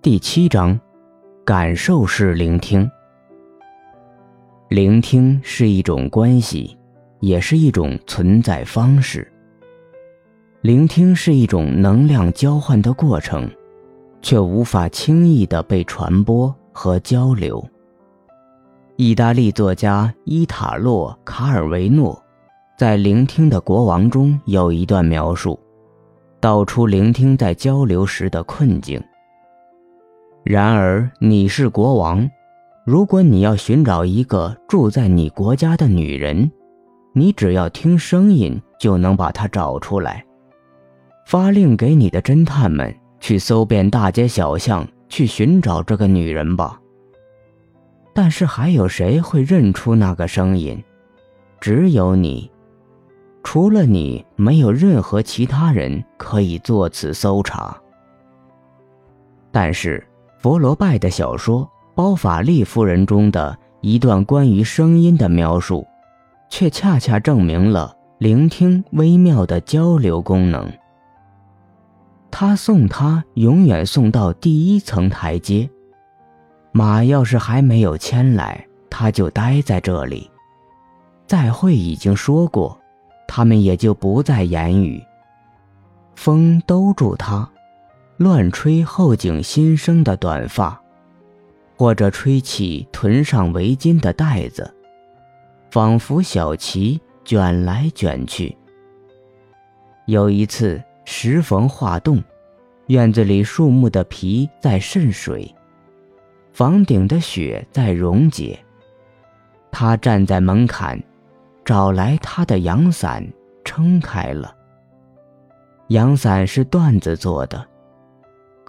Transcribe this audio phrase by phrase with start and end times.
[0.00, 0.78] 第七章，
[1.44, 2.88] 感受式聆听。
[4.68, 6.78] 聆听是一种关系，
[7.18, 9.26] 也是一种存在方式。
[10.60, 13.50] 聆听是一种能量交换的过程，
[14.22, 17.62] 却无法轻易的被传播和交流。
[18.94, 22.22] 意大利作家伊塔洛·卡尔维诺
[22.78, 25.58] 在《聆听的国王》中有一段描述，
[26.38, 29.02] 道出聆听在交流时的困境。
[30.44, 32.28] 然而，你是国王。
[32.86, 36.50] 如果你要寻找一个住在你国家的女人，
[37.12, 40.24] 你只要听声音就能把她找出来。
[41.26, 46.80] 发令给你的侦探们去搜遍大街小巷，去寻找这个女人吧。
[48.14, 50.82] 但是，还有谁会认出那个声音？
[51.60, 52.50] 只有你。
[53.42, 57.76] 除了你，没有任何其他人可以做此搜查。
[59.52, 60.02] 但是。
[60.38, 61.64] 佛罗拜的小说
[61.96, 65.84] 《包法利夫人》中的一段关于声音的描述，
[66.48, 70.70] 却恰恰证明了聆听微妙的交流功能。
[72.30, 75.68] 他送他永远送到第一层台阶，
[76.70, 80.30] 马要是还没有牵来，他就待在这里。
[81.26, 82.78] 再会已经说过，
[83.26, 85.02] 他们也就不再言语。
[86.14, 87.48] 风兜住他。
[88.18, 90.76] 乱吹后颈新生的短发，
[91.76, 94.74] 或者吹起臀上围巾的带子，
[95.70, 98.56] 仿佛小旗卷来卷去。
[100.06, 102.20] 有一次，时逢化冻，
[102.88, 105.54] 院子里树木的皮在渗水，
[106.52, 108.58] 房顶的雪在溶解。
[109.70, 111.00] 他站在门槛，
[111.64, 113.24] 找来他的阳伞，
[113.64, 114.52] 撑开了。
[115.90, 117.64] 阳伞是缎子做的。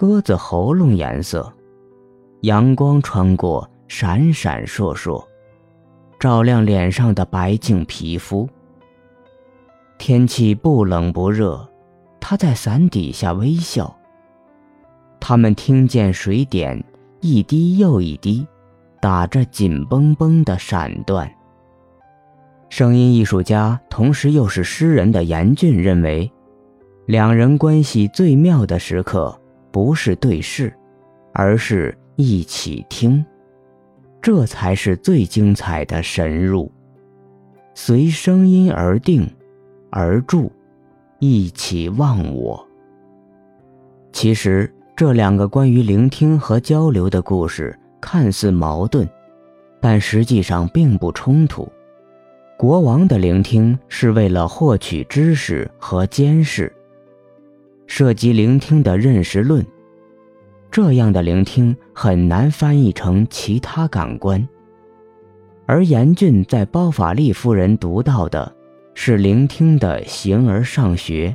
[0.00, 1.52] 鸽子喉咙颜色，
[2.42, 5.26] 阳光穿过，闪闪烁烁，
[6.20, 8.48] 照亮脸上的白净皮肤。
[9.98, 11.68] 天气不冷不热，
[12.20, 13.92] 他在伞底下微笑。
[15.18, 16.80] 他们听见水点
[17.20, 18.46] 一滴又一滴，
[19.00, 21.28] 打着紧绷绷的闪断。
[22.68, 26.30] 声音艺术家，同时又是诗人的严峻认为，
[27.06, 29.37] 两人关系最妙的时刻。
[29.70, 30.72] 不是对视，
[31.32, 33.24] 而是一起听，
[34.20, 36.70] 这才是最精彩的神入。
[37.74, 39.28] 随声音而定，
[39.90, 40.50] 而住，
[41.18, 42.66] 一起忘我。
[44.12, 49.08] 其实这两个关于聆听和交流的故事看似矛盾，
[49.80, 51.70] 但实际上并不冲突。
[52.56, 56.72] 国王的聆听是为了获取知识和监视。
[57.88, 59.66] 涉及聆听的认识论，
[60.70, 64.46] 这样的聆听很难翻译成其他感官。
[65.66, 68.54] 而严峻在包法利夫人读到的，
[68.94, 71.34] 是聆听的形而上学。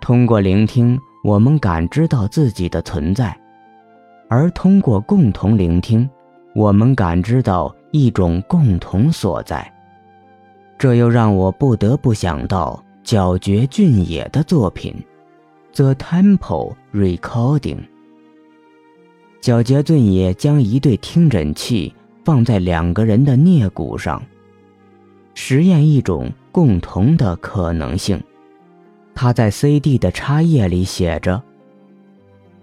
[0.00, 3.32] 通过聆听，我们感知到自己的存在；
[4.28, 6.08] 而通过共同聆听，
[6.54, 9.70] 我们感知到一种共同所在。
[10.78, 14.94] 这又让我不得不想到皎绝俊也的作品。
[15.76, 17.80] The Temple Recording。
[19.42, 21.94] 皎洁俊也将一对听诊器
[22.24, 24.22] 放在两个人的颞骨上，
[25.34, 28.18] 实验一种共同的可能性。
[29.14, 31.42] 他在 CD 的插页里写着：“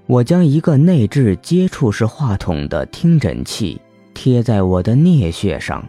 [0.07, 3.79] 我将一个内置接触式话筒的听诊器
[4.15, 5.87] 贴在我的颞穴上。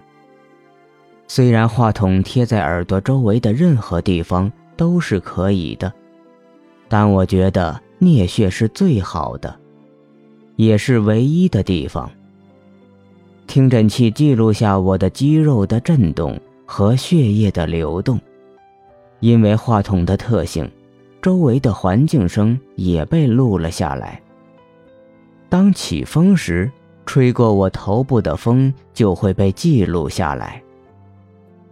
[1.26, 5.90] 虽然话筒贴在耳朵周围的任何地方都是可以的。”
[6.94, 9.52] 但我觉得颞穴是最好的，
[10.54, 12.08] 也是唯一的地方。
[13.48, 18.20] 听诊器记录下我的肌肉的震动和血液的流动，
[19.18, 20.70] 因为话筒的特性，
[21.20, 24.22] 周围的环境声也被录了下来。
[25.48, 26.70] 当起风时，
[27.04, 30.62] 吹过我头部的风就会被记录下来。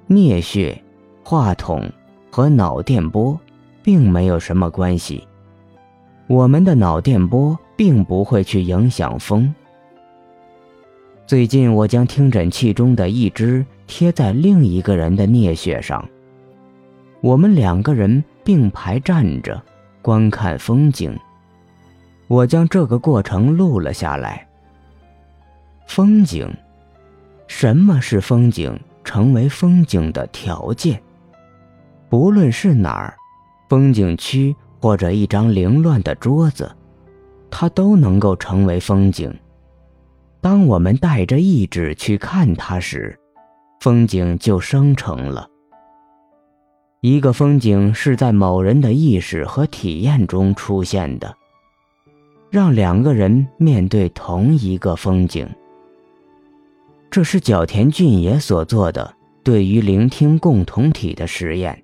[0.09, 0.77] 颞穴、
[1.23, 1.89] 话筒
[2.29, 3.39] 和脑电波。
[3.83, 5.27] 并没有什么关系。
[6.27, 9.53] 我们的脑电波并不会去影响风。
[11.27, 16.07] 最近，我将听诊器中的一只贴在另一个人的颞穴上。
[17.21, 19.63] 我们两个人并排站着，
[20.01, 21.17] 观看风景。
[22.29, 24.47] 我将这个过程录了下来。
[25.87, 26.51] 风景，
[27.47, 28.79] 什么是风景？
[29.05, 31.03] 成为风景的条件，
[32.09, 33.17] 不论是哪儿。
[33.73, 36.71] 风景区或者一张凌乱的桌子，
[37.51, 39.35] 它都能够成为风景。
[40.43, 43.19] 当我们带着意志去看它时，
[43.81, 45.49] 风景就生成了。
[47.01, 51.35] 一个风景是在某人的意识和体验中出现的，
[52.51, 55.49] 让两个人面对同一个风景。
[57.11, 61.82] 这是角田俊也所做的对于聆听共同体的实验，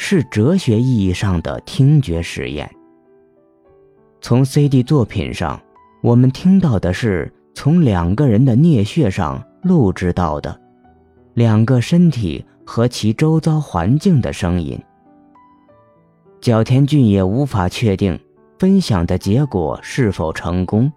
[0.00, 2.70] 是哲学意义上的听觉实验。
[4.20, 5.60] 从 CD 作品上，
[6.00, 10.58] 我们听到的是从两个人的颞穴上录制到的
[11.34, 14.80] 两个身体和其周遭环境的声音。
[16.40, 18.18] 角田俊也无法确定
[18.56, 20.90] 分享的结果是否成功，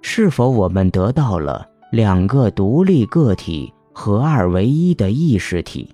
[0.00, 1.68] 是否我们得到了。
[1.90, 5.92] 两个独立个体合二为一的意识体。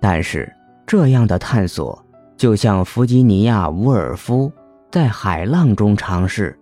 [0.00, 0.52] 但是，
[0.92, 2.04] 这样的探索
[2.36, 4.52] 就像弗吉尼亚·伍尔夫
[4.90, 6.54] 在《海浪》中尝试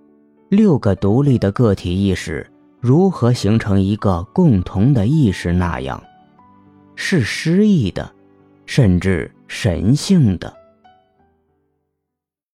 [0.50, 2.48] 六个独立的个体意识
[2.78, 6.00] 如何形成一个共同的意识那样，
[6.94, 8.08] 是诗意的，
[8.66, 10.59] 甚至神性的。